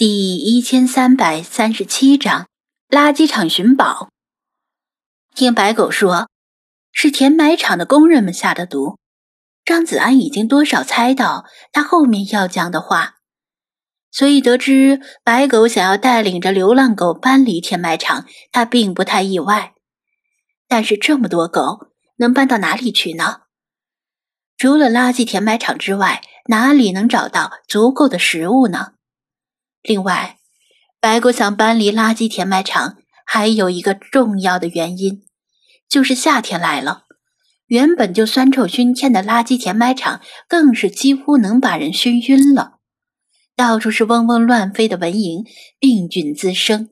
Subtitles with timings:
[0.00, 2.48] 第一千三百三十七章
[2.88, 4.08] 垃圾场寻宝。
[5.34, 6.26] 听白狗说，
[6.90, 8.96] 是填埋场的工人们下的毒。
[9.62, 13.16] 张子安已经多少猜到他后面要讲的话，
[14.10, 19.74] 所以得知白狗想要带领着流浪狗搬离填埋场，他并不太意外。
[20.66, 23.42] 但是这么多狗能搬到哪里去呢？
[24.56, 28.92] 除了垃圾填埋场之外，哪里能找到足够的食物呢？
[29.82, 30.38] 另外，
[31.00, 35.24] 白狗想搬离垃圾填埋场，还有一个重要的原因，
[35.88, 37.06] 就是夏天来了，
[37.66, 42.80] 原本就酸臭熏天的垃圾填埋场，更是几乎能把人熏晕了。
[43.56, 45.46] 到处是嗡嗡乱飞的蚊蝇，
[45.78, 46.90] 病菌滋生，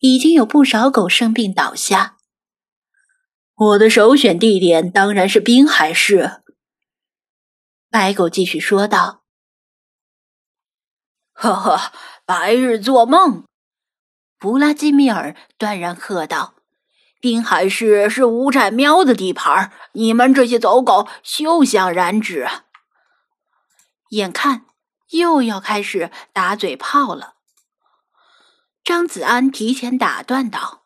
[0.00, 2.18] 已经有不少狗生病倒下。
[3.54, 6.42] 我的首选地点当然是滨海市。
[7.90, 9.24] 白狗继续说道
[11.32, 11.92] ：“呵呵。”
[12.28, 13.44] 白日做梦！
[14.38, 16.56] 弗拉基米尔断然喝道
[17.22, 22.46] ：“滨海市是无产喵的地盘，你们这些走狗休想染指！”
[24.12, 24.66] 眼看
[25.08, 27.36] 又要开始打嘴炮了，
[28.84, 30.82] 张子安提前打断道：“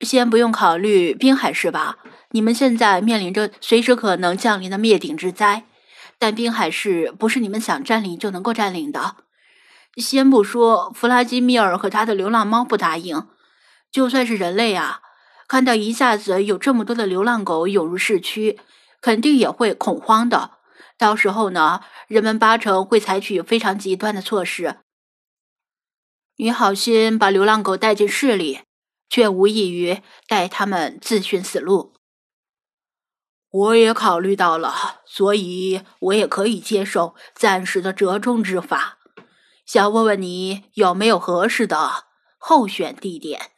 [0.00, 1.98] 先不用考虑滨海市吧，
[2.30, 5.66] 你们现在面临着随时可能降临的灭顶之灾，
[6.18, 9.16] 但滨海市不是你们想占领就能够占领的。”
[9.96, 13.28] 先不说弗拉基米尔和他的流浪猫不答应，
[13.90, 15.00] 就算是人类啊，
[15.46, 18.58] 看到一下子有这么多的流浪狗涌入市区，
[19.00, 20.52] 肯定也会恐慌的。
[20.96, 24.76] 到时候呢，人们八成会采取非常极端的措施。
[26.36, 28.60] 你好心把流浪狗带进市里，
[29.10, 31.92] 却无异于带他们自寻死路。
[33.50, 38.98] 我也考虑到了，所以我也可以接受暂时的折中之法。
[39.72, 42.04] 想问问你有没有合适的
[42.36, 43.52] 候选地点？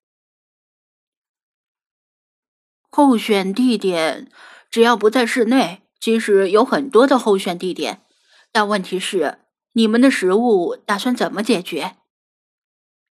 [2.89, 4.31] 候选地点
[4.71, 8.07] 只要不在室内，其实有很多的候选地点。
[8.53, 9.41] 但问题是，
[9.73, 11.97] 你们的食物打算怎么解决？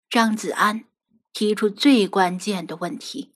[0.09, 0.83] 张子安
[1.31, 3.33] 提出最关键的问题：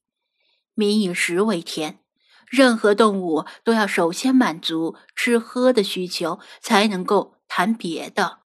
[0.73, 1.99] 民以食为天，
[2.45, 8.42] 任何动物都要首先满足吃喝的需求，才能够谈别的。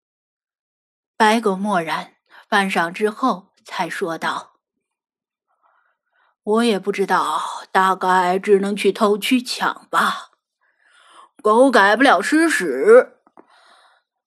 [1.17, 2.15] 白狗默然，
[2.49, 4.55] 半晌之后才说道
[6.43, 10.31] ：“我也不知道，大概只能去偷去抢吧。
[11.41, 13.13] 狗改不了吃屎。”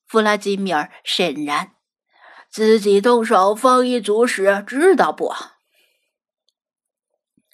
[0.08, 1.72] 弗拉基米尔沈然
[2.48, 5.28] ：“自己动手丰衣足食，知道不？”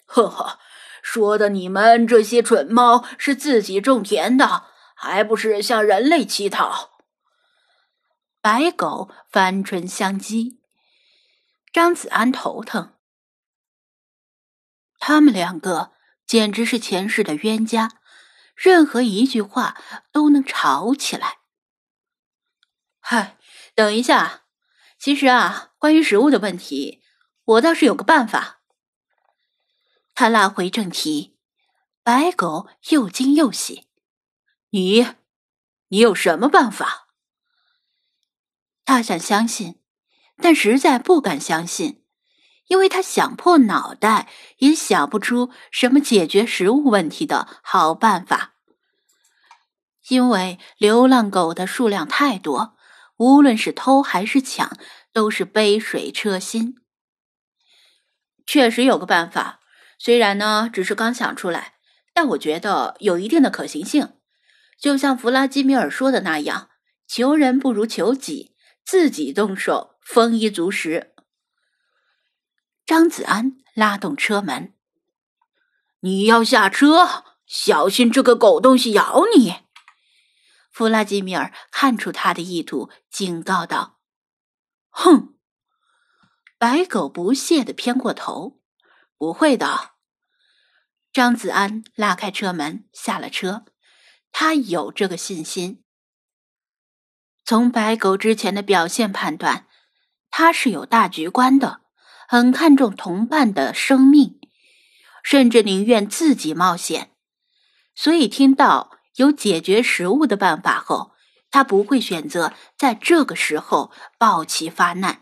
[0.07, 0.59] 呵呵，
[1.01, 6.94] 说的你们这些蠢猫是自己种田的，还不是向人类乞讨？
[8.45, 10.59] 白狗翻唇相讥，
[11.73, 12.93] 张子安头疼。
[14.99, 15.93] 他们两个
[16.27, 17.99] 简直是前世的冤家，
[18.53, 21.39] 任何一句话都能吵起来。
[22.99, 23.39] 嗨，
[23.73, 24.43] 等一下，
[24.99, 27.01] 其实啊，关于食物的问题，
[27.45, 28.59] 我倒是有个办法。
[30.13, 31.35] 他拉回正题，
[32.03, 33.87] 白狗又惊又喜
[34.69, 35.03] ：“你，
[35.87, 37.01] 你有什么办法？”
[38.85, 39.79] 他想相信，
[40.37, 42.03] 但实在不敢相信，
[42.67, 44.29] 因为他想破脑袋
[44.59, 48.53] 也想不出什么解决食物问题的好办法。
[50.09, 52.77] 因为流浪狗的数量太多，
[53.17, 54.77] 无论是偷还是抢，
[55.11, 56.75] 都是杯水车薪。
[58.45, 59.61] 确实有个办法，
[59.97, 61.73] 虽然呢只是刚想出来，
[62.13, 64.13] 但我觉得有一定的可行性。
[64.79, 66.69] 就像弗拉基米尔说的那样，
[67.07, 68.54] 求人不如求己。
[68.85, 71.15] 自己动手，丰衣足食。
[72.85, 74.75] 张子安拉动车门
[76.01, 79.55] ：“你要下车，小心这个狗东西咬你。”
[80.71, 83.99] 弗拉基米尔看出他的意图，警告道
[84.91, 85.35] ：“哼！”
[86.59, 88.61] 白狗不屑的偏过头
[89.17, 89.93] ：“不会的。”
[91.11, 93.65] 张子安拉开车门，下了车，
[94.31, 95.84] 他有这个信心。
[97.45, 99.67] 从白狗之前的表现判断，
[100.31, 101.81] 他是有大局观的，
[102.27, 104.39] 很看重同伴的生命，
[105.23, 107.11] 甚至宁愿自己冒险。
[107.93, 111.11] 所以听到有解决食物的办法后，
[111.51, 115.21] 他不会选择在这个时候暴起发难。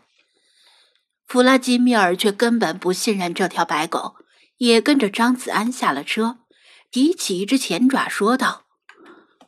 [1.26, 4.16] 弗拉基米尔却根本不信任这条白狗，
[4.56, 6.38] 也跟着张子安下了车，
[6.90, 8.64] 提起一只前爪说道：“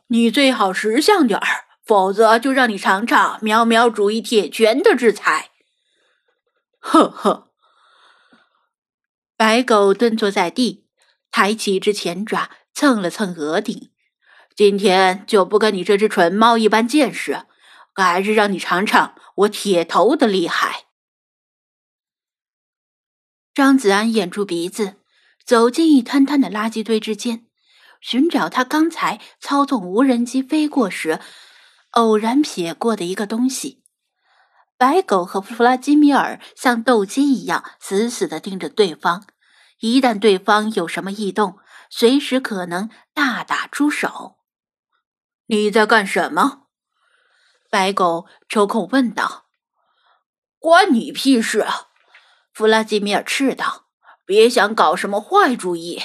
[0.09, 5.51] 你最好识相点儿。”否则就让你尝尝喵喵主义铁拳的制裁。
[6.79, 7.47] 呵呵。
[9.37, 10.85] 白狗蹲坐在地，
[11.31, 13.91] 抬起一只前爪蹭了蹭额顶。
[14.55, 17.45] 今天就不跟你这只蠢猫一般见识，
[17.93, 20.87] 还是让你尝尝我铁头的厉害。
[23.53, 24.95] 张子安掩住鼻子，
[25.45, 27.45] 走进一滩滩的垃圾堆之间，
[28.01, 31.19] 寻找他刚才操纵无人机飞过时
[31.91, 33.83] 偶然瞥过的一个东西。
[34.77, 39.25] 白狗和弗拉基米尔像斗鸡一样死死的盯着对方，
[39.79, 41.57] 一旦对方有什么异动，
[41.89, 44.37] 随时可能大打出手。
[45.47, 46.67] 你在干什么？
[47.69, 49.47] 白狗抽空问道。
[50.59, 51.65] 关你屁事！
[52.53, 53.85] 弗拉基米尔斥道。
[54.25, 56.01] 别想搞什么坏主意。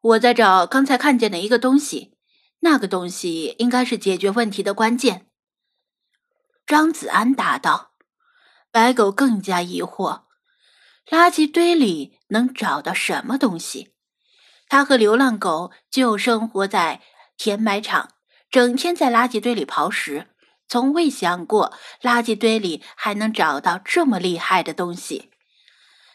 [0.00, 2.16] 我在找刚才看见的一个东西，
[2.60, 5.26] 那个东西应该是解决问题的关键。
[6.66, 7.92] 张子安答道
[8.70, 10.22] ：“白狗更加疑惑，
[11.08, 13.94] 垃圾堆里能找到什么东西？
[14.68, 17.00] 他和流浪狗就生活在
[17.36, 18.10] 填埋场，
[18.50, 20.28] 整天在垃圾堆里刨食，
[20.68, 25.30] 从未想过垃圾堆里还能找到这么厉害的东西。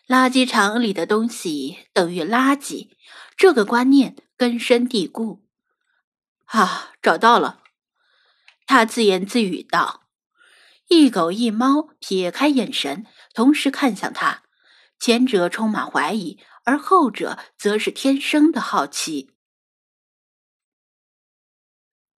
[0.07, 2.91] 垃圾场里的东西等于垃圾，
[3.35, 5.41] 这个观念根深蒂固。”
[6.45, 7.61] 啊，找到了！
[8.65, 10.01] 他自言自语道。
[10.87, 14.43] 一狗一猫撇开眼神，同时看向他，
[14.99, 19.31] 前者充满怀疑，而后者则是天生的好奇。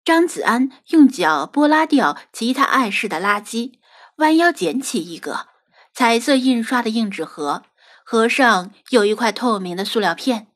[0.04, 3.80] 张子安用脚拨拉掉其他碍事的垃圾，
[4.18, 5.50] 弯腰捡起一个
[5.94, 7.64] 彩色印刷的硬纸盒，
[8.04, 10.48] 盒上有一块透明的塑料片，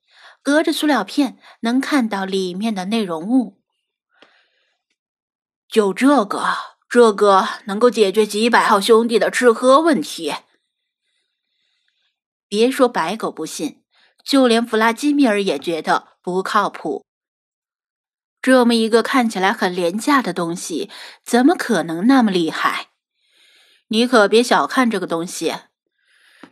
[0.42, 3.59] 隔着塑料片能看到里面的内容物。
[5.70, 6.58] 就这个。
[6.90, 10.34] 这个能够解决几百号兄弟的吃喝问题。
[12.48, 13.84] 别说白狗不信，
[14.24, 17.06] 就连弗拉基米尔也觉得不靠谱。
[18.42, 20.90] 这么一个看起来很廉价的东西，
[21.24, 22.88] 怎么可能那么厉害？
[23.90, 25.54] 你可别小看这个东西。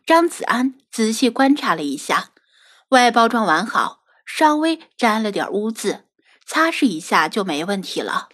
[0.05, 2.29] 张子安仔细观察了一下，
[2.89, 6.05] 外包装完好，稍微沾了点污渍，
[6.45, 8.29] 擦拭一下就没问题了。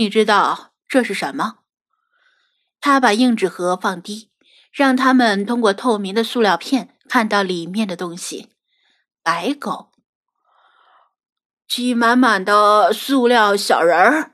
[0.00, 0.72] 你知道？
[0.88, 1.58] 这是什么？
[2.80, 4.30] 他把硬纸盒放低，
[4.72, 8.48] 让他们通过透明的塑料片看到里面的东西。
[9.22, 9.92] 白狗，
[11.68, 14.32] 挤满满的塑料小人儿。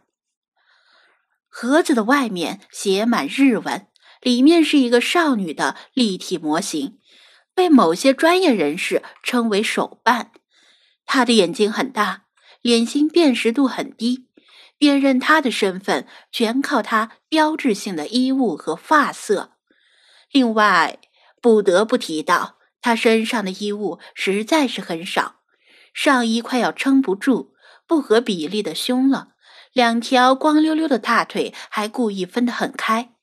[1.49, 3.89] 盒子的外面写满日文，
[4.21, 7.01] 里面是一个少女的立体模型，
[7.57, 10.31] 被某些专业人士称为手办。
[11.05, 12.27] 她的眼睛很大，
[12.63, 14.26] 脸型辨识度很低。
[14.79, 19.53] 辨认他的身份，全靠他标志性的衣物和发色。
[20.31, 20.99] 另外，
[21.41, 25.37] 不得不提到，他身上的衣物实在是很少，
[25.95, 27.55] 上衣快要撑不住，
[27.87, 29.29] 不合比例的胸了，
[29.73, 33.15] 两条光溜溜的大腿还故意分得很开，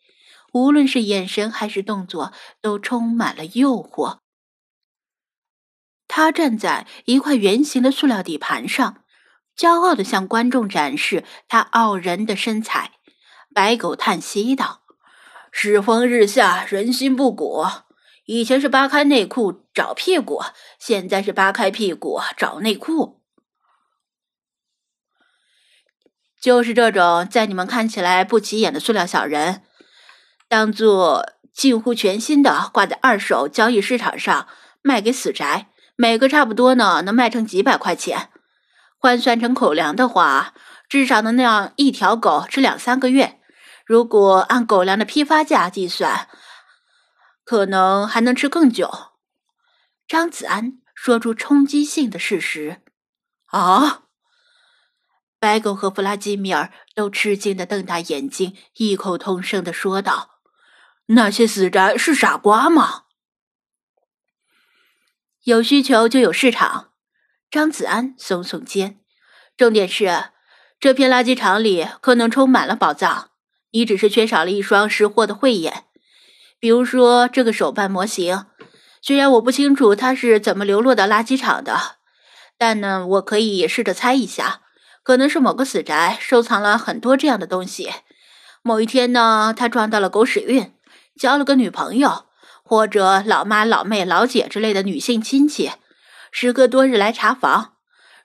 [0.54, 4.20] 无论是眼神还是动作，都充满了诱惑。
[6.08, 9.03] 他站在一块圆形的塑料底盘上。
[9.58, 12.92] 骄傲的向观众展示他傲人的身材。
[13.54, 14.81] 白狗叹息道
[15.52, 17.66] ：“世风日下，人心不古。
[18.26, 20.42] 以前是扒开内裤找屁股，
[20.80, 23.22] 现在是扒开屁股找内裤。
[26.42, 29.62] 就是这种在你们看起来不起眼的塑料小人，
[30.50, 34.48] 当做近乎全新的挂在二手交易市场上
[34.81, 38.30] 卖给死宅，每个差不多呢能卖成几百块钱。”
[39.04, 40.54] 换算成口粮的话，
[40.88, 43.42] 至少能让一条狗吃两三个月。
[43.86, 46.30] 如果按狗粮的批发价计算，
[47.44, 49.12] 可能还能吃更久。
[50.07, 52.81] 张子安说出冲击性的事实。
[53.48, 54.04] 啊！
[55.38, 60.40] 白狗和弗拉基米尔都吃惊的瞪大眼睛，异口同声的说道
[61.07, 63.04] ：“那些死宅是傻瓜吗？”
[65.44, 66.93] 有需求就有市场。
[67.54, 68.98] 张子安耸耸肩，
[69.56, 70.24] 重点是
[70.80, 73.30] 这片垃圾场里可能充满了宝藏，
[73.69, 75.83] 你只是缺少了一双识货的慧眼。
[76.60, 78.48] 比如说这个手办模型，
[79.04, 81.78] 虽然我不清楚它是怎么流落到垃圾场的，
[82.57, 84.62] 但呢，我可以试着猜一下，
[85.04, 87.92] 可能是某个死宅收藏了很多这样的东西。
[88.64, 90.74] 某一天呢，他撞到了狗屎运，
[91.16, 92.26] 交了个女朋友，
[92.64, 95.69] 或者老妈、老妹、老姐之类的女性亲戚。
[96.35, 97.75] 时隔多日来查房，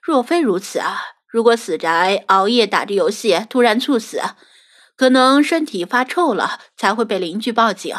[0.01, 4.19] 若非如此啊，如果死宅熬夜打着游戏突然猝死，
[4.97, 7.95] 可能身体发臭了，才会被邻居报警。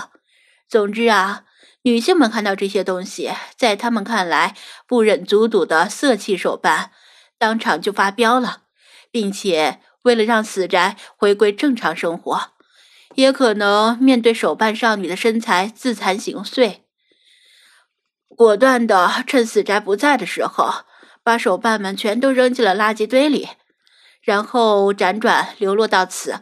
[0.68, 1.44] 总之啊，
[1.82, 4.56] 女性们看到这些东西，在她们看来
[4.88, 6.90] 不忍卒睹的色气手办，
[7.38, 8.62] 当场就发飙了，
[9.12, 12.48] 并且为了让死宅回归正常生活，
[13.14, 16.79] 也可能面对手办少女的身材自残形碎，
[18.40, 20.86] 果断的趁死宅不在的时候。
[21.22, 23.50] 把手办们全都扔进了垃圾堆里，
[24.22, 26.40] 然后辗转流落到此。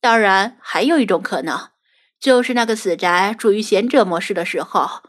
[0.00, 1.68] 当然，还有一种可能，
[2.18, 5.02] 就是那个死宅处于贤者模式的时候，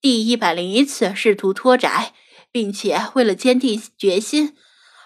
[0.00, 2.14] 第一百零一次试图脱宅，
[2.50, 4.56] 并且为了坚定决心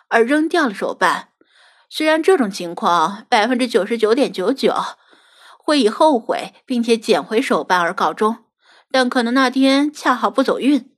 [0.08, 1.30] 而扔掉了手办。
[1.90, 4.72] 虽然这种情况百分之九十九点九九
[5.58, 8.43] 会以后悔并且捡回手办而告终，
[8.94, 10.94] 但可能那天恰好不走运。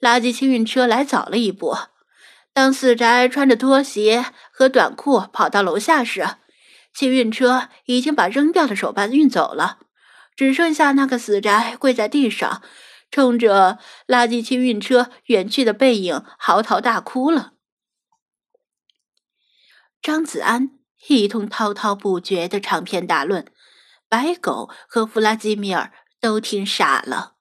[0.00, 1.76] 垃圾清运车来早了一步。
[2.54, 6.26] 当死宅穿着拖鞋和短裤跑到楼下时，
[6.94, 9.80] 清运车已经把扔掉的手办运走了，
[10.34, 12.62] 只剩下那个死宅跪在地上，
[13.10, 17.52] 冲着垃圾清运车远去的背影嚎啕大哭了。
[20.00, 20.70] 张子安
[21.08, 23.44] 一通滔滔不绝的长篇大论，
[24.08, 27.33] 白狗和弗拉基米尔都听傻了。